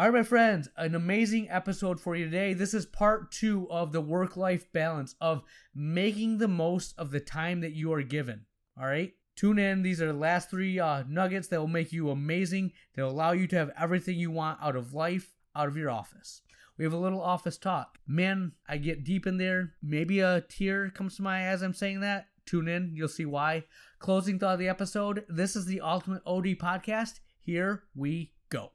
[0.00, 2.54] All right, my friends, an amazing episode for you today.
[2.54, 5.42] This is part two of the work life balance of
[5.74, 8.42] making the most of the time that you are given.
[8.80, 9.82] All right, tune in.
[9.82, 13.32] These are the last three uh, nuggets that will make you amazing, that will allow
[13.32, 16.42] you to have everything you want out of life, out of your office.
[16.76, 17.98] We have a little office talk.
[18.06, 19.72] Man, I get deep in there.
[19.82, 22.28] Maybe a tear comes to my eye as I'm saying that.
[22.46, 23.64] Tune in, you'll see why.
[23.98, 27.18] Closing thought of the episode this is the Ultimate OD Podcast.
[27.40, 28.70] Here we go.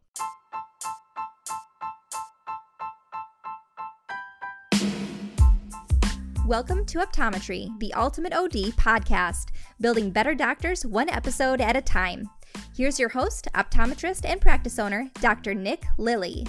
[6.46, 12.30] Welcome to Optometry, the Ultimate OD podcast, building better doctors one episode at a time.
[12.76, 15.54] Here's your host, optometrist, and practice owner, Dr.
[15.54, 16.46] Nick Lilly.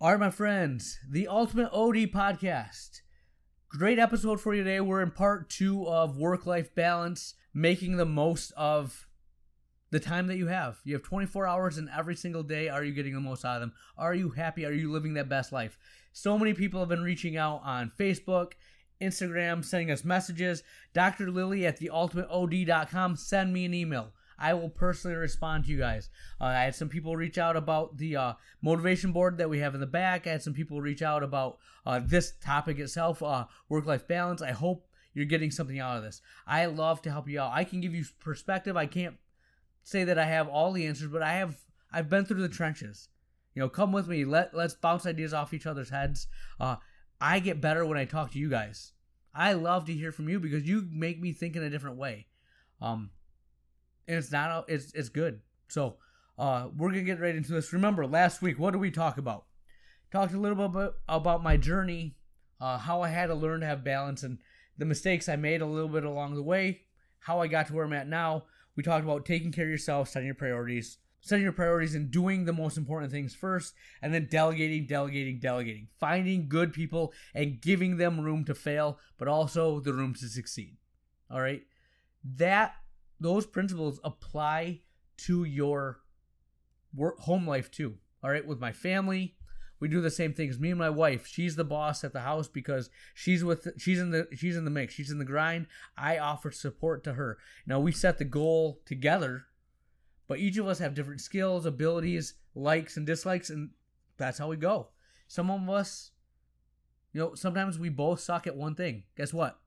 [0.00, 3.00] All right, my friends, the Ultimate OD Podcast.
[3.68, 4.80] Great episode for you today.
[4.80, 9.08] We're in part two of work life balance, making the most of
[9.90, 10.78] the time that you have.
[10.84, 12.68] You have 24 hours in every single day.
[12.68, 13.72] Are you getting the most out of them?
[13.98, 14.64] Are you happy?
[14.64, 15.76] Are you living that best life?
[16.16, 18.52] So many people have been reaching out on Facebook,
[19.02, 20.62] Instagram, sending us messages.
[20.94, 21.30] Dr.
[21.30, 23.16] Lilly at theultimateod.com.
[23.16, 24.14] Send me an email.
[24.38, 26.08] I will personally respond to you guys.
[26.40, 29.74] Uh, I had some people reach out about the uh, motivation board that we have
[29.74, 30.26] in the back.
[30.26, 34.40] I had some people reach out about uh, this topic itself, uh, work life balance.
[34.40, 36.22] I hope you're getting something out of this.
[36.46, 37.52] I love to help you out.
[37.52, 38.74] I can give you perspective.
[38.74, 39.16] I can't
[39.82, 41.58] say that I have all the answers, but I have.
[41.92, 43.10] I've been through the trenches.
[43.56, 44.26] You know, come with me.
[44.26, 46.28] Let let's bounce ideas off each other's heads.
[46.60, 46.76] Uh,
[47.18, 48.92] I get better when I talk to you guys.
[49.34, 52.26] I love to hear from you because you make me think in a different way.
[52.82, 53.10] Um,
[54.06, 55.40] and it's not it's it's good.
[55.68, 55.96] So
[56.38, 57.72] uh, we're gonna get right into this.
[57.72, 59.46] Remember, last week, what did we talk about?
[60.12, 62.16] Talked a little bit about my journey,
[62.60, 64.36] uh, how I had to learn to have balance, and
[64.76, 66.82] the mistakes I made a little bit along the way.
[67.20, 68.44] How I got to where I'm at now.
[68.76, 72.44] We talked about taking care of yourself, setting your priorities, setting your priorities and doing
[72.44, 77.96] the most important things first, and then delegating, delegating, delegating, finding good people and giving
[77.96, 80.76] them room to fail, but also the room to succeed.
[81.30, 81.62] All right,
[82.36, 82.74] that
[83.18, 84.80] those principles apply
[85.18, 86.00] to your
[86.94, 87.96] work home life too.
[88.22, 89.36] All right, with my family,
[89.80, 90.58] we do the same things.
[90.58, 94.10] Me and my wife, she's the boss at the house because she's with she's in
[94.10, 95.66] the she's in the mix, she's in the grind.
[95.96, 97.38] I offer support to her.
[97.66, 99.46] Now we set the goal together
[100.28, 103.70] but each of us have different skills, abilities, likes, and dislikes, and
[104.16, 104.88] that's how we go.
[105.28, 106.10] Some of us,
[107.12, 109.04] you know, sometimes we both suck at one thing.
[109.16, 109.58] Guess what?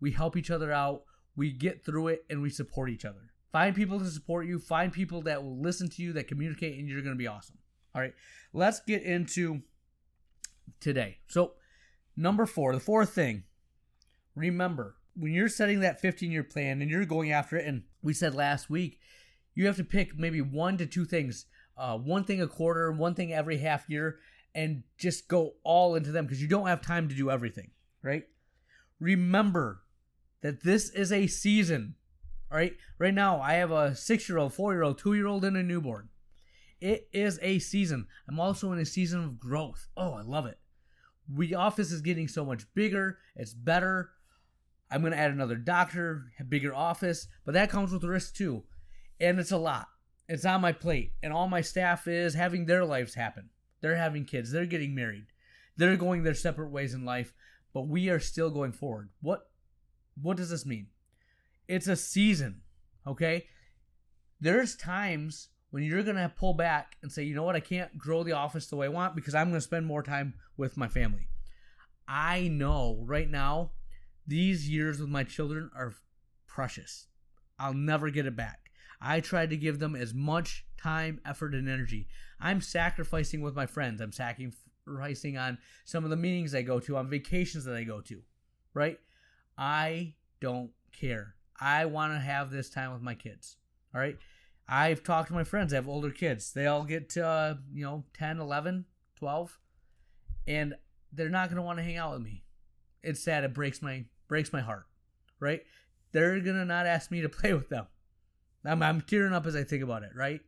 [0.00, 1.04] We help each other out,
[1.36, 3.30] we get through it, and we support each other.
[3.52, 6.88] Find people to support you, find people that will listen to you, that communicate, and
[6.88, 7.58] you're going to be awesome.
[7.94, 8.14] All right,
[8.52, 9.62] let's get into
[10.80, 11.18] today.
[11.28, 11.52] So,
[12.16, 13.44] number four, the fourth thing,
[14.34, 18.12] remember when you're setting that 15 year plan and you're going after it, and we
[18.12, 19.00] said last week,
[19.56, 21.46] you have to pick maybe one to two things,
[21.76, 24.18] uh, one thing a quarter, one thing every half year,
[24.54, 27.70] and just go all into them because you don't have time to do everything,
[28.02, 28.24] right?
[29.00, 29.82] Remember
[30.42, 31.94] that this is a season,
[32.52, 32.74] all right?
[32.98, 35.56] Right now, I have a six year old, four year old, two year old, and
[35.56, 36.10] a newborn.
[36.78, 38.06] It is a season.
[38.28, 39.88] I'm also in a season of growth.
[39.96, 40.58] Oh, I love it.
[41.34, 43.18] We office is getting so much bigger.
[43.34, 44.10] It's better.
[44.90, 48.62] I'm going to add another doctor, bigger office, but that comes with risk too
[49.20, 49.88] and it's a lot.
[50.28, 53.50] It's on my plate, and all my staff is having their lives happen.
[53.80, 55.26] They're having kids, they're getting married,
[55.76, 57.32] they're going their separate ways in life,
[57.72, 59.10] but we are still going forward.
[59.20, 59.48] What
[60.20, 60.88] what does this mean?
[61.68, 62.62] It's a season,
[63.06, 63.46] okay?
[64.40, 67.56] There's times when you're going to pull back and say, "You know what?
[67.56, 70.02] I can't grow the office the way I want because I'm going to spend more
[70.02, 71.28] time with my family."
[72.08, 73.72] I know right now
[74.26, 75.94] these years with my children are
[76.46, 77.06] precious.
[77.58, 78.65] I'll never get it back.
[79.00, 82.08] I try to give them as much time, effort, and energy.
[82.40, 84.00] I'm sacrificing with my friends.
[84.00, 88.00] I'm sacrificing on some of the meetings I go to, on vacations that I go
[88.02, 88.22] to,
[88.74, 88.98] right?
[89.58, 91.34] I don't care.
[91.60, 93.56] I want to have this time with my kids,
[93.94, 94.18] all right?
[94.68, 95.72] I've talked to my friends.
[95.72, 96.52] I have older kids.
[96.52, 98.84] They all get to, uh, you know, 10, 11,
[99.16, 99.58] 12,
[100.46, 100.74] and
[101.12, 102.42] they're not going to want to hang out with me.
[103.02, 103.44] It's sad.
[103.44, 104.86] It breaks my breaks my heart,
[105.38, 105.62] right?
[106.12, 107.86] They're going to not ask me to play with them.
[108.66, 110.40] I'm, I'm tearing up as I think about it, right?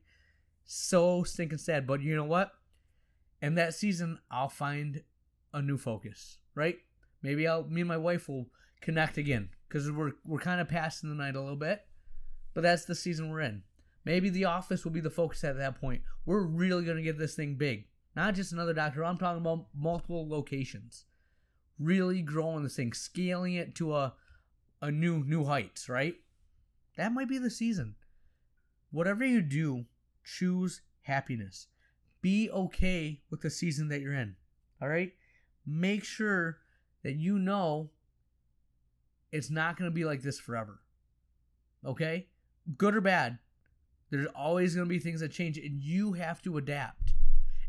[0.64, 1.86] So stinking sad.
[1.86, 2.52] But you know what?
[3.40, 5.02] In that season, I'll find
[5.52, 6.78] a new focus, right?
[7.22, 8.46] Maybe I'll me and my wife will
[8.80, 11.86] connect again because we're we're kind of passing the night a little bit,
[12.54, 13.62] but that's the season we're in.
[14.04, 16.02] Maybe the office will be the focus at that point.
[16.24, 19.04] We're really gonna get this thing big, not just another doctor.
[19.04, 21.06] I'm talking about multiple locations,
[21.78, 24.14] really growing this thing, scaling it to a
[24.80, 26.14] a new new heights, right?
[26.96, 27.94] That might be the season
[28.90, 29.84] whatever you do,
[30.24, 31.66] choose happiness.
[32.20, 34.36] Be okay with the season that you're in.
[34.82, 35.12] All right?
[35.66, 36.58] Make sure
[37.02, 37.90] that you know
[39.30, 40.80] it's not going to be like this forever.
[41.84, 42.26] Okay?
[42.76, 43.38] Good or bad,
[44.10, 47.12] there's always going to be things that change, and you have to adapt.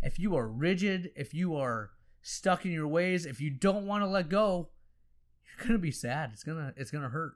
[0.01, 1.92] If you are rigid, if you are
[2.22, 4.69] stuck in your ways, if you don't want to let go,
[5.45, 6.31] you're going to be sad.
[6.33, 7.33] It's going to it's going to hurt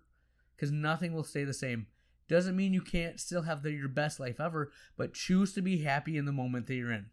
[0.58, 1.88] cuz nothing will stay the same.
[2.34, 5.84] Doesn't mean you can't still have the, your best life ever, but choose to be
[5.84, 7.06] happy in the moment that you're in.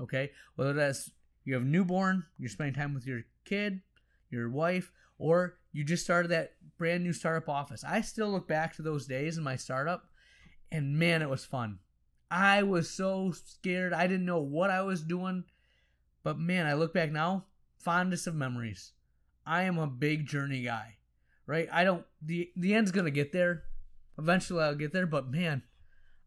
[0.00, 0.32] Okay?
[0.56, 1.12] Whether that's
[1.44, 3.82] you have newborn, you're spending time with your kid,
[4.30, 7.84] your wife, or you just started that brand new startup office.
[7.86, 10.08] I still look back to those days in my startup
[10.72, 11.78] and man, it was fun.
[12.32, 13.92] I was so scared.
[13.92, 15.44] I didn't know what I was doing.
[16.24, 17.44] But man, I look back now,
[17.76, 18.90] fondest of memories.
[19.46, 20.96] I am a big journey guy.
[21.46, 21.68] Right?
[21.70, 23.62] I don't the the end's to get there.
[24.18, 25.62] Eventually I'll get there, but man,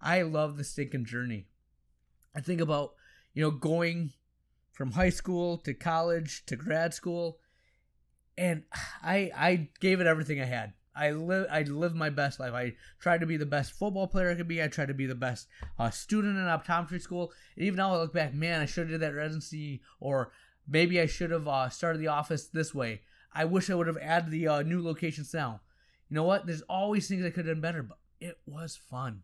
[0.01, 1.47] I love the stinking journey.
[2.35, 2.93] I think about,
[3.33, 4.11] you know, going
[4.71, 7.39] from high school to college to grad school
[8.37, 8.63] and
[9.03, 10.73] I I gave it everything I had.
[10.95, 12.53] I live I lived my best life.
[12.53, 14.63] I tried to be the best football player I could be.
[14.63, 15.47] I tried to be the best
[15.77, 17.31] uh, student in optometry school.
[17.55, 20.31] And even now I look back, man, I should have did that residency, or
[20.67, 23.01] maybe I should have uh, started the office this way.
[23.33, 25.61] I wish I would have added the uh, new locations now.
[26.09, 26.45] You know what?
[26.45, 29.23] There's always things I could have done better, but it was fun.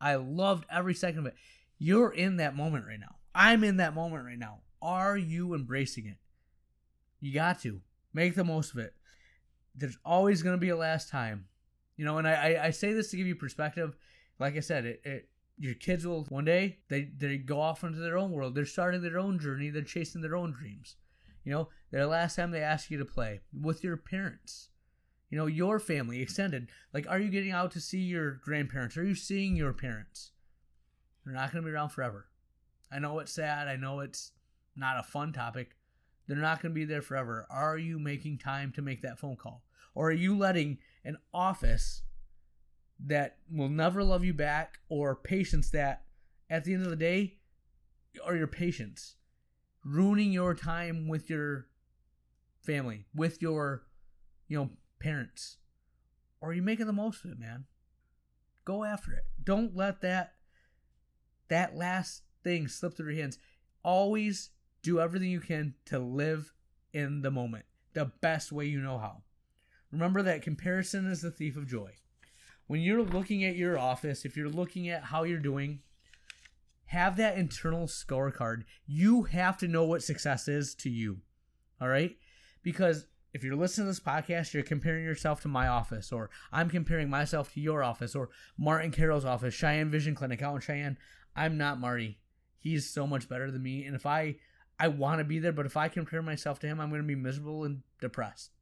[0.00, 1.34] I loved every second of it.
[1.78, 3.16] You're in that moment right now.
[3.34, 4.60] I'm in that moment right now.
[4.80, 6.16] Are you embracing it?
[7.20, 7.80] You got to
[8.12, 8.94] make the most of it
[9.74, 11.46] there's always going to be a last time.
[11.96, 13.96] You know, and I, I, say this to give you perspective.
[14.40, 15.28] Like I said, it, it
[15.58, 18.54] your kids will one day they, they go off into their own world.
[18.54, 19.70] They're starting their own journey.
[19.70, 20.96] They're chasing their own dreams.
[21.44, 24.70] You know, their last time they ask you to play with your parents.
[25.30, 26.68] You know, your family, extended.
[26.92, 28.96] Like, are you getting out to see your grandparents?
[28.96, 30.32] Are you seeing your parents?
[31.24, 32.26] They're not going to be around forever.
[32.92, 33.66] I know it's sad.
[33.66, 34.32] I know it's
[34.76, 35.76] not a fun topic,
[36.26, 37.46] they're not going to be there forever.
[37.50, 39.62] Are you making time to make that phone call?
[39.94, 42.02] Or are you letting an office
[43.06, 46.02] that will never love you back or patients that
[46.48, 47.36] at the end of the day
[48.24, 49.16] are your patients
[49.84, 51.66] ruining your time with your
[52.62, 53.84] family, with your,
[54.48, 54.70] you know,
[55.04, 55.58] parents?
[56.40, 57.66] Or are you making the most of it, man?
[58.64, 59.24] Go after it.
[59.42, 60.32] Don't let that
[61.48, 63.38] that last thing slip through your hands.
[63.82, 64.50] Always
[64.82, 66.54] do everything you can to live
[66.94, 69.22] in the moment the best way you know how.
[69.92, 71.92] Remember that comparison is the thief of joy.
[72.66, 75.80] When you're looking at your office, if you're looking at how you're doing,
[76.86, 78.64] have that internal scorecard.
[78.86, 81.18] You have to know what success is to you.
[81.80, 82.16] All right?
[82.62, 86.70] Because if you're listening to this podcast, you're comparing yourself to my office, or I'm
[86.70, 90.96] comparing myself to your office, or Martin Carroll's office, Cheyenne Vision Clinic out in Cheyenne.
[91.34, 92.20] I'm not Marty.
[92.56, 93.84] He's so much better than me.
[93.84, 94.36] And if I
[94.78, 97.06] I want to be there, but if I compare myself to him, I'm going to
[97.06, 98.52] be miserable and depressed.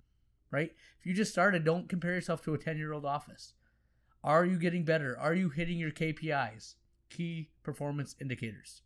[0.50, 0.72] Right?
[0.98, 3.52] If you just started, don't compare yourself to a 10 year old office.
[4.24, 5.18] Are you getting better?
[5.18, 6.76] Are you hitting your KPIs?
[7.10, 8.80] Key performance indicators.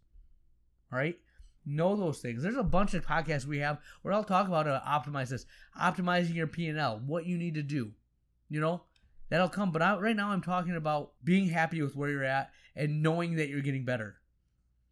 [0.93, 1.19] All right?
[1.67, 2.43] Know those things.
[2.43, 5.47] There's a bunch of podcasts we have where I'll talk about uh, optimize this,
[5.81, 7.93] optimizing your P&L, what you need to do.
[8.49, 8.83] You know,
[9.29, 9.73] that'll come.
[9.73, 13.35] But I, right now, I'm talking about being happy with where you're at and knowing
[13.37, 14.19] that you're getting better.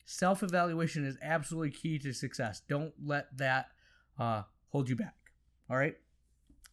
[0.05, 2.61] Self evaluation is absolutely key to success.
[2.69, 3.69] Don't let that
[4.19, 5.15] uh, hold you back.
[5.71, 5.97] All right.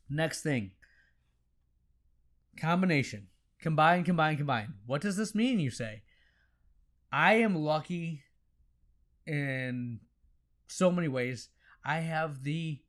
[0.09, 0.71] Next thing
[2.59, 3.27] combination.
[3.61, 4.73] Combine, combine, combine.
[4.85, 6.03] What does this mean, you say?
[7.11, 8.23] I am lucky
[9.25, 9.99] in
[10.67, 11.49] so many ways.
[11.83, 12.79] I have the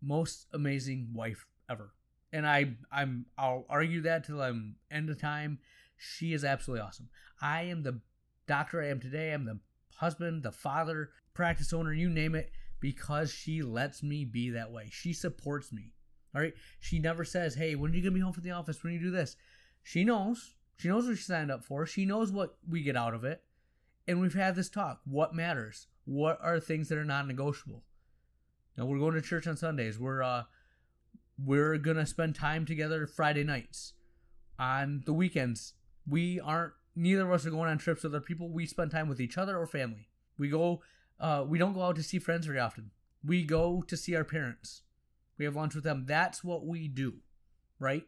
[0.00, 1.94] most amazing wife ever.
[2.32, 5.58] And I I'm I'll argue that till I'm end of time.
[5.96, 7.08] She is absolutely awesome.
[7.40, 8.00] I am the
[8.46, 9.32] doctor I am today.
[9.32, 9.60] I'm the
[9.96, 14.88] husband, the father, practice owner, you name it, because she lets me be that way.
[14.90, 15.92] She supports me.
[16.34, 16.54] All right.
[16.80, 18.82] She never says, Hey, when are you to be home from the office?
[18.82, 19.36] When you do this?
[19.82, 20.54] She knows.
[20.78, 21.86] She knows what she signed up for.
[21.86, 23.42] She knows what we get out of it.
[24.06, 25.00] And we've had this talk.
[25.04, 25.86] What matters?
[26.04, 27.84] What are things that are non negotiable?
[28.76, 29.98] Now we're going to church on Sundays.
[29.98, 30.44] We're uh
[31.44, 33.94] we're gonna spend time together Friday nights.
[34.58, 35.74] On the weekends,
[36.06, 38.50] we aren't neither of us are going on trips with other people.
[38.50, 40.08] We spend time with each other or family.
[40.38, 40.82] We go,
[41.18, 42.90] uh, we don't go out to see friends very often.
[43.24, 44.82] We go to see our parents.
[45.38, 46.04] We have lunch with them.
[46.06, 47.14] That's what we do,
[47.78, 48.04] right?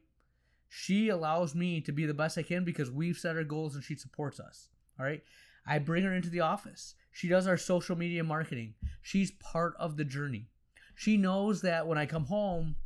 [0.68, 3.84] She allows me to be the best I can because we've set our goals and
[3.84, 4.68] she supports us.
[4.98, 5.22] All right.
[5.66, 6.94] I bring her into the office.
[7.10, 8.74] She does our social media marketing.
[9.00, 10.48] She's part of the journey.
[10.94, 12.76] She knows that when I come home,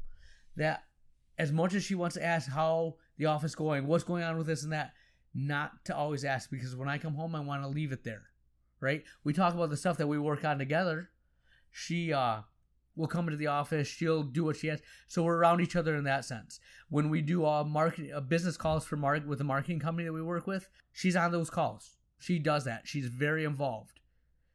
[0.56, 0.84] that
[1.38, 4.46] as much as she wants to ask how the office going, what's going on with
[4.46, 4.92] this and that,
[5.34, 8.24] not to always ask because when I come home, I want to leave it there,
[8.80, 9.04] right?
[9.24, 11.10] We talk about the stuff that we work on together.
[11.70, 12.40] She uh,
[12.96, 13.86] will come into the office.
[13.86, 14.80] She'll do what she has.
[15.06, 16.60] So we're around each other in that sense.
[16.88, 20.12] When we do uh, marketing, uh, business calls for mark with the marketing company that
[20.12, 21.97] we work with, she's on those calls.
[22.18, 22.82] She does that.
[22.86, 24.00] She's very involved.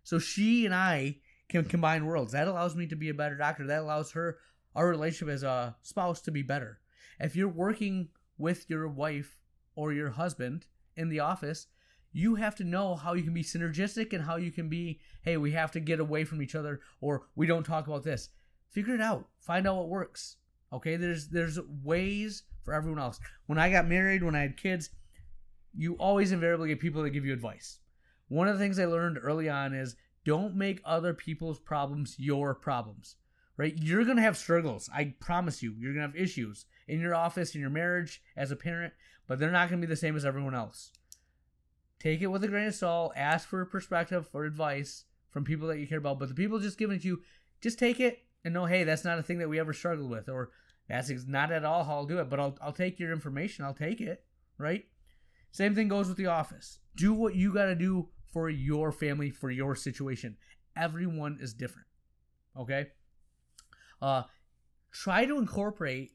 [0.03, 1.17] So she and I
[1.50, 2.34] can combine worlds.
[2.34, 3.65] That allows me to be a better doctor.
[3.65, 4.38] That allows her,
[4.75, 6.79] our relationship as a spouse, to be better.
[7.20, 9.39] If you're working with your wife
[9.75, 10.65] or your husband
[10.96, 11.67] in the office,
[12.12, 15.38] you have to know how you can be synergistic and how you can be, hey,
[15.38, 18.29] we have to get away from each other or we don't talk about this.
[18.70, 19.27] Figure it out.
[19.39, 20.38] Find out what works.
[20.72, 20.96] Okay?
[20.96, 23.20] There's there's ways for everyone else.
[23.48, 24.89] When I got married, when I had kids,
[25.75, 27.80] you always invariably get people that give you advice.
[28.27, 32.53] One of the things I learned early on is don't make other people's problems your
[32.53, 33.15] problems.
[33.56, 33.75] Right?
[33.77, 34.89] You're going to have struggles.
[34.94, 35.75] I promise you.
[35.77, 38.94] You're going to have issues in your office, in your marriage, as a parent,
[39.27, 40.92] but they're not going to be the same as everyone else.
[42.00, 43.13] Take it with a grain of salt.
[43.15, 46.20] Ask for perspective or advice from people that you care about.
[46.20, 47.22] But the people just giving it to you,
[47.62, 50.27] just take it and know, hey, that's not a thing that we ever struggled with,
[50.27, 50.51] or
[50.89, 52.30] that's not at all how I'll do it.
[52.30, 53.63] But I'll I'll take your information.
[53.63, 54.24] I'll take it.
[54.58, 54.86] Right.
[55.53, 56.79] Same thing goes with the office.
[56.95, 60.36] Do what you got to do for your family, for your situation.
[60.75, 61.88] Everyone is different.
[62.60, 62.88] Okay.
[64.01, 64.24] Uh,
[64.91, 66.13] try to incorporate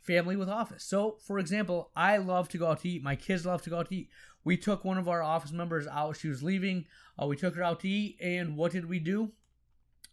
[0.00, 0.84] family with office.
[0.84, 3.02] So, for example, I love to go out to eat.
[3.02, 4.10] My kids love to go out to eat.
[4.44, 6.16] We took one of our office members out.
[6.16, 6.86] She was leaving.
[7.20, 9.32] Uh, we took her out to eat, and what did we do?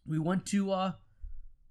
[0.08, 0.98] We went to a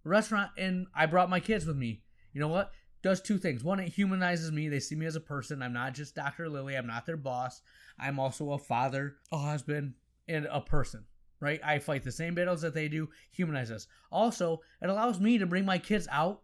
[0.05, 2.03] restaurant, and I brought my kids with me.
[2.33, 2.71] You know what?
[3.03, 3.65] Does two things.
[3.65, 4.69] One, it humanizes me.
[4.69, 5.63] They see me as a person.
[5.63, 6.49] I'm not just Dr.
[6.49, 6.77] Lilly.
[6.77, 7.63] I'm not their boss.
[7.99, 9.95] I'm also a father, a husband,
[10.29, 11.05] and a person
[11.43, 11.61] right?
[11.65, 13.89] I fight the same battles that they do, humanize us.
[14.13, 16.43] Also, it allows me to bring my kids out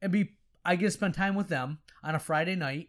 [0.00, 0.30] and be
[0.64, 2.88] I get to spend time with them on a Friday night,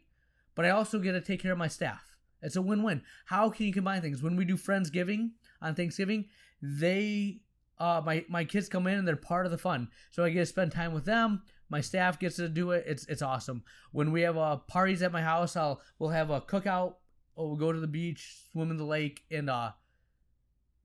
[0.55, 2.15] but I also get to take care of my staff.
[2.41, 3.03] It's a win-win.
[3.25, 4.23] How can you combine things?
[4.23, 6.25] When we do Friendsgiving on Thanksgiving,
[6.61, 7.41] they
[7.77, 9.89] uh my my kids come in and they're part of the fun.
[10.11, 11.43] So I get to spend time with them.
[11.69, 12.85] My staff gets to do it.
[12.87, 13.63] It's it's awesome.
[13.91, 16.95] When we have uh parties at my house, I'll we'll have a cookout.
[17.35, 19.71] Or we'll go to the beach, swim in the lake, and uh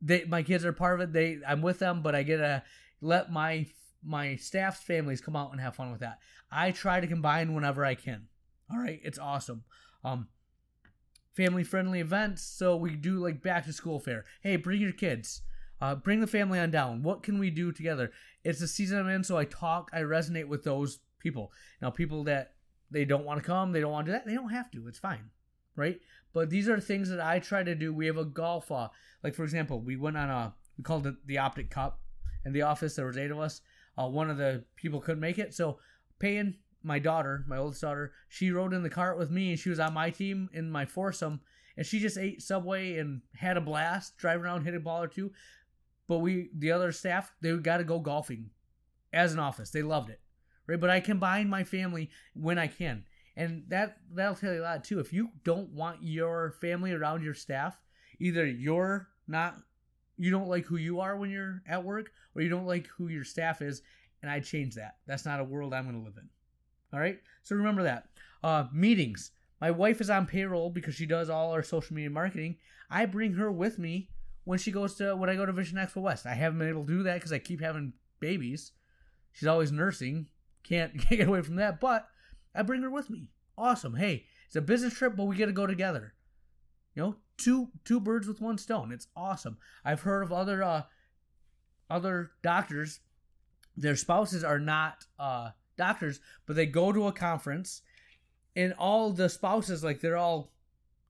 [0.01, 1.13] they my kids are part of it.
[1.13, 2.63] They I'm with them, but I get to
[3.01, 3.67] let my
[4.05, 6.19] my staff's families come out and have fun with that.
[6.51, 8.29] I try to combine whenever I can.
[8.71, 9.65] All right, it's awesome.
[10.05, 10.29] Um,
[11.33, 12.43] family friendly events.
[12.43, 14.25] So we do like back to school fair.
[14.43, 15.43] Hey, bring your kids.
[15.81, 17.03] Uh, bring the family on down.
[17.03, 18.13] What can we do together?
[18.45, 19.91] It's the season I'm in, so I talk.
[19.93, 21.53] I resonate with those people.
[21.83, 22.55] Now, people that
[22.91, 24.27] they don't want to come, they don't want to do that.
[24.27, 24.87] They don't have to.
[24.87, 25.31] It's fine,
[25.77, 25.99] right?
[26.33, 27.93] But these are things that I try to do.
[27.93, 28.89] We have a golf, uh,
[29.23, 32.01] like for example, we went on a we called it the Optic Cup
[32.45, 32.97] in the office.
[32.97, 33.61] There was eight of us.
[33.97, 35.79] Uh, one of the people couldn't make it, so
[36.19, 39.71] paying my daughter, my oldest daughter, she rode in the cart with me, and she
[39.71, 41.41] was on my team in my foursome,
[41.77, 45.09] and she just ate Subway and had a blast, driving around, hit a ball or
[45.09, 45.33] two.
[46.07, 48.51] But we, the other staff, they got to go golfing
[49.13, 49.71] as an office.
[49.71, 50.21] They loved it,
[50.67, 50.81] right?
[50.81, 53.05] But I combine my family when I can,
[53.37, 55.01] and that that'll tell you a lot too.
[55.01, 57.81] If you don't want your family around your staff,
[58.19, 59.57] either you're not
[60.17, 63.09] you don't like who you are when you're at work or you don't like who
[63.09, 63.83] your staff is
[64.23, 64.97] and i change that.
[65.07, 66.29] That's not a world i'm going to live in.
[66.93, 67.19] All right?
[67.43, 68.09] So remember that.
[68.43, 69.33] Uh, meetings.
[69.61, 72.57] My wife is on payroll because she does all our social media marketing.
[72.91, 74.11] I bring her with me
[74.45, 76.85] when she goes to when i go to vision expo west i haven't been able
[76.85, 78.73] to do that because i keep having babies
[79.33, 80.27] she's always nursing
[80.63, 82.09] can't, can't get away from that but
[82.55, 85.53] i bring her with me awesome hey it's a business trip but we get to
[85.53, 86.15] go together
[86.95, 88.93] you know two two birds with one stone.
[88.93, 89.59] It's awesome.
[89.85, 90.83] I've heard of other uh,
[91.91, 93.01] other doctors.
[93.77, 97.83] Their spouses are not uh, doctors, but they go to a conference,
[98.55, 100.53] and all the spouses like they're all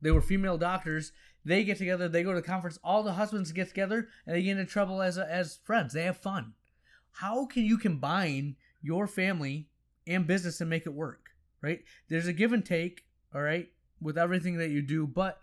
[0.01, 1.13] they were female doctors.
[1.45, 2.09] They get together.
[2.09, 2.79] They go to the conference.
[2.83, 5.93] All the husbands get together, and they get into trouble as as friends.
[5.93, 6.55] They have fun.
[7.13, 9.69] How can you combine your family
[10.07, 11.31] and business and make it work?
[11.61, 11.83] Right?
[12.09, 13.05] There's a give and take.
[13.35, 13.69] All right,
[14.01, 15.41] with everything that you do, but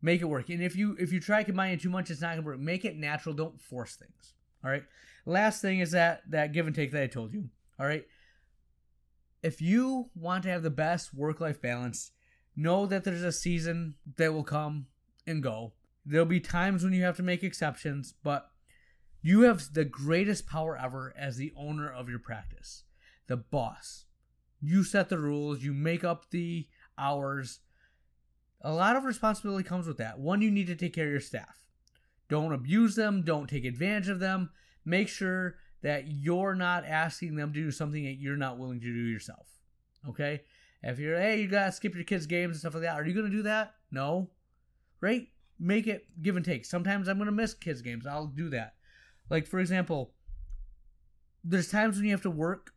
[0.00, 0.48] Make it work.
[0.48, 2.60] And if you if you try combining too much, it's not gonna work.
[2.60, 3.34] Make it natural.
[3.34, 4.34] Don't force things.
[4.64, 4.84] All right.
[5.26, 7.48] Last thing is that that give and take that I told you.
[7.80, 8.06] All right.
[9.42, 12.12] If you want to have the best work life balance,
[12.58, 14.86] know that there's a season that will come
[15.26, 15.72] and go.
[16.04, 18.50] There'll be times when you have to make exceptions, but
[19.22, 22.84] you have the greatest power ever as the owner of your practice,
[23.28, 24.06] the boss.
[24.60, 26.66] You set the rules, you make up the
[26.98, 27.60] hours,
[28.60, 30.18] a lot of responsibility comes with that.
[30.18, 31.68] One, you need to take care of your staff.
[32.28, 34.50] Don't abuse them, don't take advantage of them.
[34.84, 38.86] Make sure that you're not asking them to do something that you're not willing to
[38.86, 39.46] do yourself.
[40.08, 40.42] Okay?
[40.82, 43.14] If you're, hey, you gotta skip your kids' games and stuff like that, are you
[43.14, 43.74] gonna do that?
[43.90, 44.30] No.
[45.00, 45.28] Right?
[45.58, 46.64] Make it give and take.
[46.64, 48.06] Sometimes I'm gonna miss kids' games.
[48.06, 48.74] I'll do that.
[49.28, 50.12] Like, for example,
[51.44, 52.72] there's times when you have to work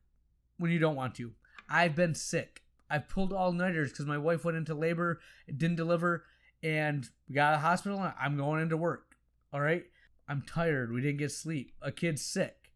[0.57, 1.31] when you don't want to.
[1.69, 2.63] I've been sick.
[2.89, 6.25] I've pulled all nighters because my wife went into labor, didn't deliver,
[6.61, 8.11] and we got the hospital.
[8.19, 9.15] I'm going into work.
[9.53, 9.85] All right.
[10.27, 10.91] I'm tired.
[10.91, 11.73] We didn't get sleep.
[11.81, 12.71] A kid's sick.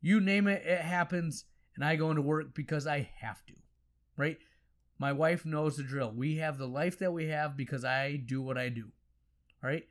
[0.00, 3.54] You name it, it happens, and I go into work because I have to.
[4.16, 4.38] Right?
[5.02, 6.12] My wife knows the drill.
[6.14, 8.92] We have the life that we have because I do what I do.
[9.60, 9.82] All right?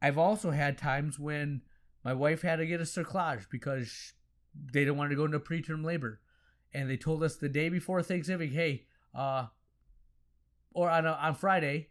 [0.00, 1.62] I've also had times when
[2.04, 4.12] my wife had to get a cerclage because
[4.54, 6.20] they didn't want to go into preterm labor.
[6.72, 9.46] And they told us the day before Thanksgiving, hey, uh,
[10.74, 11.88] or on, a, on Friday,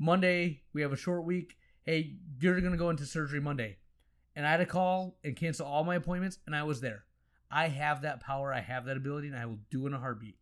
[0.00, 1.58] Monday, we have a short week.
[1.84, 3.76] Hey, you're going to go into surgery Monday.
[4.34, 7.04] And I had to call and cancel all my appointments, and I was there.
[7.52, 10.38] I have that power, I have that ability, and I will do in a heartbeat.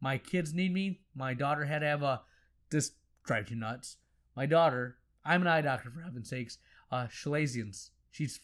[0.00, 1.00] My kids need me.
[1.14, 2.22] My daughter had to have a.
[2.70, 2.92] This
[3.24, 3.96] drives you nuts.
[4.36, 6.58] My daughter, I'm an eye doctor for heaven's sakes.
[6.90, 7.90] Uh, Chalazions.
[8.10, 8.40] She's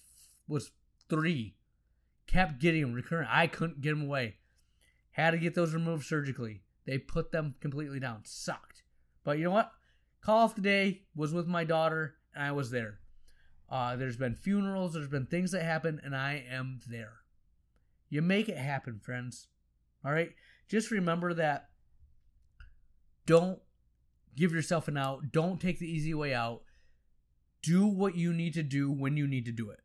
[0.49, 0.73] was
[1.09, 1.57] three.
[2.27, 3.29] Kept getting them recurrent.
[3.31, 4.37] I couldn't get them away.
[5.13, 6.63] Had to get those removed surgically.
[6.87, 8.23] They put them completely down.
[8.25, 8.83] Sucked.
[9.23, 9.73] But you know what?
[10.21, 12.99] Call off the day was with my daughter, and I was there.
[13.71, 17.15] Uh, there's been funerals, there's been things that happen, and I am there.
[18.09, 19.49] You make it happen, friends.
[20.05, 20.33] All right?
[20.69, 21.69] Just remember that
[23.27, 23.59] don't
[24.37, 25.33] give yourself an out.
[25.33, 26.63] Don't take the easy way out.
[27.63, 29.81] Do what you need to do when you need to do it.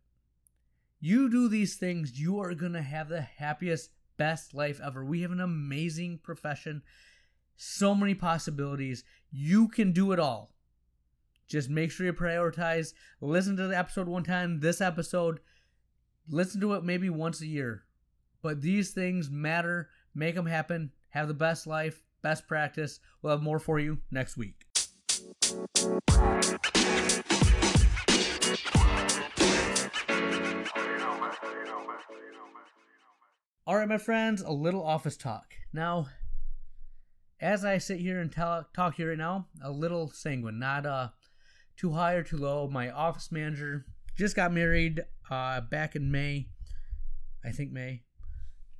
[0.99, 5.05] You do these things, you are going to have the happiest, best life ever.
[5.05, 6.81] We have an amazing profession,
[7.55, 9.05] so many possibilities.
[9.31, 10.53] You can do it all.
[11.47, 12.93] Just make sure you prioritize.
[13.21, 15.39] Listen to the episode one time, this episode.
[16.29, 17.85] Listen to it maybe once a year.
[18.41, 19.89] But these things matter.
[20.13, 20.91] Make them happen.
[21.09, 22.99] Have the best life, best practice.
[23.21, 24.65] We'll have more for you next week.
[33.65, 35.53] All right, my friends, a little office talk.
[35.71, 36.07] Now,
[37.39, 41.09] as I sit here and tell, talk here right now, a little sanguine, not uh,
[41.77, 42.67] too high or too low.
[42.67, 43.85] My office manager
[44.17, 46.47] just got married uh, back in May,
[47.45, 48.01] I think May.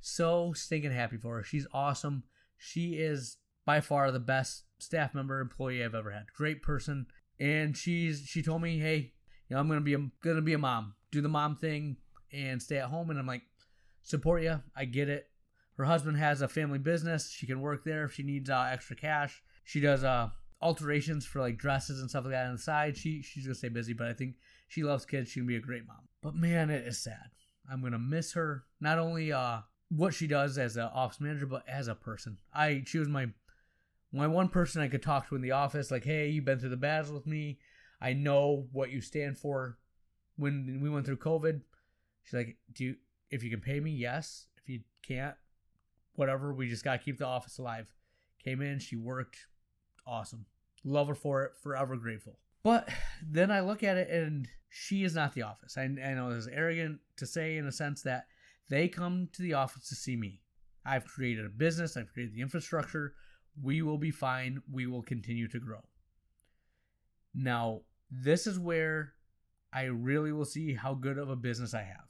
[0.00, 1.42] So stinking happy for her.
[1.42, 2.24] She's awesome.
[2.56, 6.32] She is by far the best staff member employee I've ever had.
[6.34, 7.06] Great person,
[7.38, 9.12] and she's she told me, hey,
[9.48, 11.96] you know, I'm gonna be a, gonna be a mom, do the mom thing,
[12.32, 13.10] and stay at home.
[13.10, 13.42] And I'm like,
[14.02, 14.60] support you.
[14.76, 15.28] I get it.
[15.76, 17.30] Her husband has a family business.
[17.30, 19.42] She can work there if she needs uh, extra cash.
[19.64, 20.28] She does uh,
[20.60, 22.96] alterations for like dresses and stuff like that on the side.
[22.96, 24.34] She she's gonna stay busy, but I think
[24.68, 25.30] she loves kids.
[25.30, 26.08] She can be a great mom.
[26.22, 27.30] But man, it is sad.
[27.70, 28.64] I'm gonna miss her.
[28.80, 32.38] Not only uh what she does as an office manager, but as a person.
[32.54, 33.28] I she was my
[34.12, 35.90] my one person I could talk to in the office.
[35.90, 37.58] Like, hey, you've been through the battles with me.
[38.00, 39.78] I know what you stand for.
[40.36, 41.60] When we went through COVID,
[42.24, 42.96] she's like, do you
[43.30, 44.46] if you can pay me, yes.
[44.56, 45.36] If you can't,
[46.14, 46.52] whatever.
[46.52, 47.92] We just gotta keep the office alive.
[48.42, 49.46] Came in, she worked,
[50.06, 50.46] awesome.
[50.82, 51.52] Love her for it.
[51.62, 52.38] Forever grateful.
[52.62, 52.88] But
[53.22, 55.76] then I look at it and she is not the office.
[55.76, 58.26] I, I know it's arrogant to say in a sense that
[58.70, 60.40] they come to the office to see me.
[60.86, 63.14] I've created a business, I've created the infrastructure.
[63.60, 64.62] We will be fine.
[64.72, 65.80] We will continue to grow.
[67.34, 69.12] Now, this is where
[69.72, 72.08] I really will see how good of a business I have.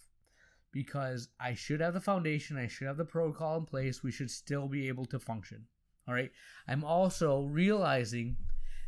[0.73, 4.31] Because I should have the foundation, I should have the protocol in place, we should
[4.31, 5.67] still be able to function.
[6.07, 6.31] All right.
[6.69, 8.37] I'm also realizing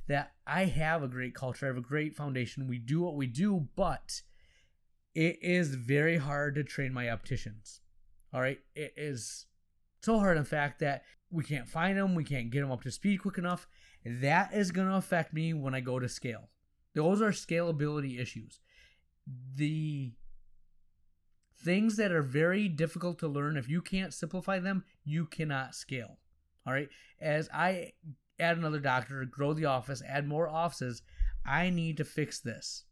[0.07, 2.69] that I have a great culture, I have a great foundation.
[2.69, 4.23] We do what we do, but
[5.15, 7.81] it is very hard to train my opticians.
[8.33, 8.59] All right.
[8.75, 9.47] It is
[10.01, 12.91] so hard, in fact, that we can't find them, we can't get them up to
[12.91, 13.67] speed quick enough.
[14.05, 16.49] That is going to affect me when I go to scale.
[16.95, 18.61] Those are scalability issues.
[19.55, 20.13] The
[21.63, 26.19] things that are very difficult to learn, if you can't simplify them, you cannot scale.
[26.67, 26.89] All right.
[27.21, 27.93] As I
[28.41, 31.03] add another doctor, grow the office, add more offices,
[31.47, 32.85] I need to fix this.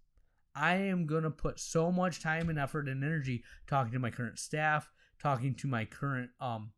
[0.61, 4.11] I am going to put so much time and effort and energy talking to my
[4.11, 6.73] current staff, talking to my current um,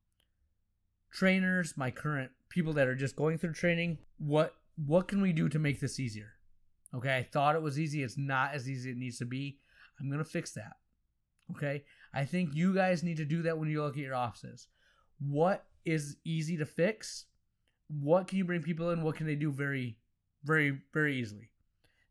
[1.10, 3.98] trainers, my current people that are just going through training.
[4.18, 6.34] What what can we do to make this easier?
[6.94, 8.02] Okay, I thought it was easy.
[8.02, 9.58] It's not as easy as it needs to be.
[10.00, 10.76] I'm going to fix that.
[11.50, 14.68] Okay, I think you guys need to do that when you look at your offices.
[15.18, 17.26] What is easy to fix?
[17.88, 19.02] What can you bring people in?
[19.02, 19.98] What can they do very,
[20.44, 21.51] very, very easily?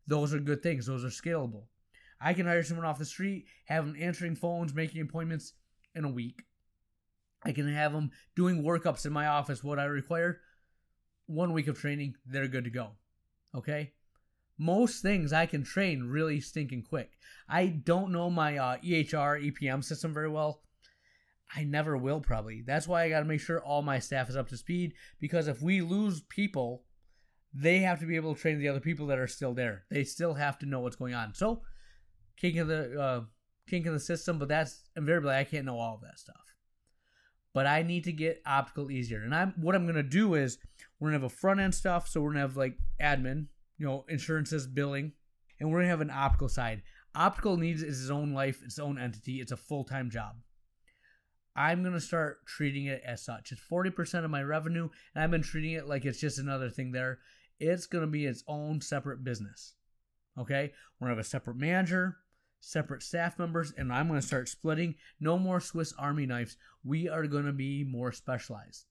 [0.06, 0.86] Those are good things.
[0.86, 1.64] Those are scalable.
[2.20, 5.54] I can hire someone off the street, have them answering phones, making appointments
[5.94, 6.44] in a week.
[7.44, 10.40] I can have them doing workups in my office, what I require.
[11.26, 12.92] One week of training, they're good to go.
[13.54, 13.92] Okay?
[14.56, 17.10] Most things I can train really stinking quick.
[17.48, 20.62] I don't know my uh, EHR, EPM system very well.
[21.54, 22.62] I never will, probably.
[22.64, 25.48] That's why I got to make sure all my staff is up to speed because
[25.48, 26.84] if we lose people,
[27.54, 29.84] they have to be able to train the other people that are still there.
[29.90, 31.34] They still have to know what's going on.
[31.34, 31.62] So,
[32.36, 33.20] kink of the uh,
[33.68, 36.36] kink of the system, but that's invariably I can't know all of that stuff.
[37.54, 40.58] But I need to get optical easier, and I'm what I'm gonna do is
[40.98, 44.04] we're gonna have a front end stuff, so we're gonna have like admin, you know,
[44.08, 45.12] insurances, billing,
[45.60, 46.82] and we're gonna have an optical side.
[47.14, 49.40] Optical needs its own life, its own entity.
[49.40, 50.36] It's a full time job.
[51.54, 53.52] I'm going to start treating it as such.
[53.52, 56.92] It's 40% of my revenue, and I've been treating it like it's just another thing
[56.92, 57.18] there.
[57.62, 59.74] It's going to be its own separate business.
[60.36, 60.72] Okay?
[60.98, 62.16] We're going to have a separate manager,
[62.58, 64.96] separate staff members, and I'm going to start splitting.
[65.20, 66.56] No more Swiss Army knives.
[66.84, 68.86] We are going to be more specialized.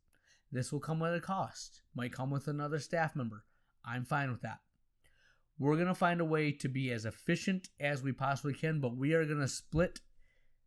[0.54, 3.44] This will come at a cost, might come with another staff member.
[3.86, 4.60] I'm fine with that.
[5.60, 8.96] We're going to find a way to be as efficient as we possibly can, but
[8.96, 10.00] we are going to split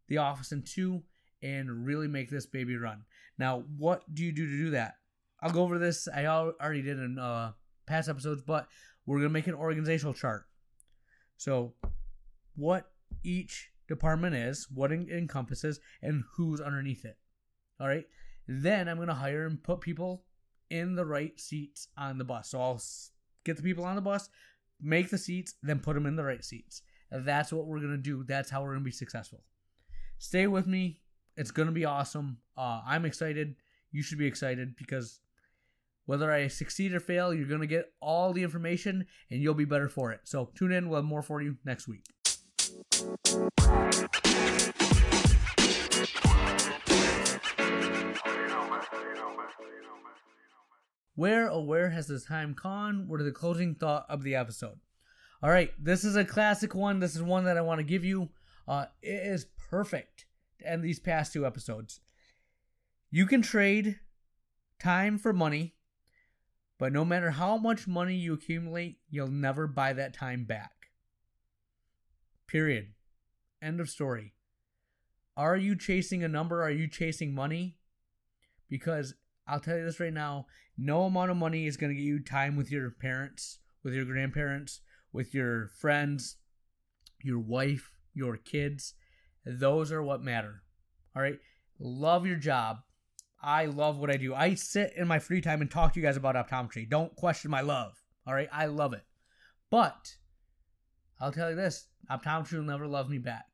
[0.08, 1.02] the office in two
[1.42, 3.04] and really make this baby run.
[3.38, 4.96] Now, what do you do to do that?
[5.40, 6.06] I'll go over this.
[6.06, 7.52] I already did in uh,
[7.86, 8.68] past episodes, but
[9.06, 10.46] we're going to make an organizational chart.
[11.36, 11.74] So,
[12.56, 12.90] what
[13.22, 17.16] each department is, what it encompasses, and who's underneath it.
[17.80, 18.06] All right.
[18.46, 20.24] Then I'm going to hire and put people
[20.70, 22.50] in the right seats on the bus.
[22.50, 22.80] So I'll
[23.44, 24.28] get the people on the bus,
[24.80, 26.82] make the seats, then put them in the right seats.
[27.10, 28.24] That's what we're going to do.
[28.24, 29.44] That's how we're going to be successful.
[30.18, 31.00] Stay with me.
[31.36, 32.38] It's going to be awesome.
[32.56, 33.56] Uh, I'm excited.
[33.92, 35.20] You should be excited because
[36.06, 39.64] whether I succeed or fail, you're going to get all the information and you'll be
[39.64, 40.20] better for it.
[40.24, 40.88] So tune in.
[40.88, 42.04] We'll have more for you next week.
[51.16, 53.08] Where, oh, where has the time gone?
[53.10, 54.80] Are the closing thought of the episode?
[55.42, 56.98] All right, this is a classic one.
[56.98, 58.30] This is one that I want to give you.
[58.66, 60.26] Uh, it is perfect
[60.58, 62.00] to end these past two episodes.
[63.10, 64.00] You can trade
[64.80, 65.73] time for money,
[66.78, 70.72] but no matter how much money you accumulate, you'll never buy that time back.
[72.46, 72.88] Period.
[73.62, 74.34] End of story.
[75.36, 76.62] Are you chasing a number?
[76.62, 77.78] Are you chasing money?
[78.68, 79.14] Because
[79.46, 82.18] I'll tell you this right now no amount of money is going to get you
[82.18, 84.80] time with your parents, with your grandparents,
[85.12, 86.36] with your friends,
[87.22, 88.94] your wife, your kids.
[89.46, 90.62] Those are what matter.
[91.14, 91.38] All right.
[91.78, 92.78] Love your job.
[93.44, 94.34] I love what I do.
[94.34, 96.88] I sit in my free time and talk to you guys about optometry.
[96.88, 98.02] Don't question my love.
[98.26, 98.48] All right.
[98.50, 99.04] I love it.
[99.70, 100.16] But
[101.20, 103.44] I'll tell you this optometry will never love me back.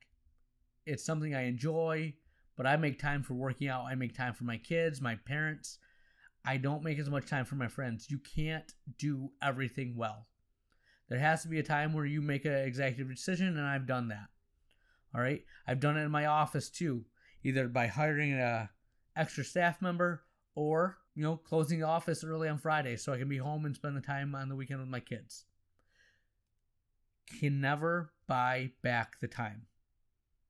[0.86, 2.14] It's something I enjoy,
[2.56, 3.84] but I make time for working out.
[3.84, 5.78] I make time for my kids, my parents.
[6.44, 8.10] I don't make as much time for my friends.
[8.10, 10.28] You can't do everything well.
[11.08, 14.08] There has to be a time where you make an executive decision, and I've done
[14.08, 14.28] that.
[15.14, 15.44] All right.
[15.66, 17.06] I've done it in my office too,
[17.42, 18.70] either by hiring a
[19.16, 20.22] extra staff member
[20.54, 23.74] or you know closing the office early on Friday so I can be home and
[23.74, 25.44] spend the time on the weekend with my kids.
[27.38, 29.66] Can never buy back the time.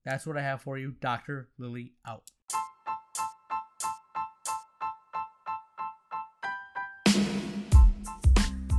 [0.04, 0.94] That's what I have for you.
[1.00, 1.50] Dr.
[1.58, 2.30] Lilly out.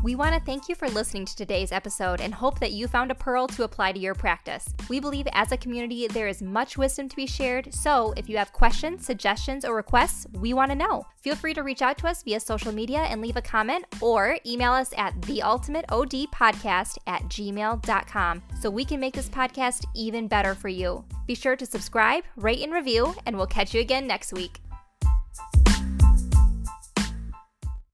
[0.03, 3.11] We want to thank you for listening to today's episode and hope that you found
[3.11, 4.65] a pearl to apply to your practice.
[4.89, 8.35] We believe as a community there is much wisdom to be shared, so if you
[8.37, 11.05] have questions, suggestions, or requests, we want to know.
[11.21, 14.39] Feel free to reach out to us via social media and leave a comment or
[14.43, 20.69] email us at theultimateodpodcast at gmail.com so we can make this podcast even better for
[20.69, 21.05] you.
[21.27, 24.61] Be sure to subscribe, rate, and review, and we'll catch you again next week.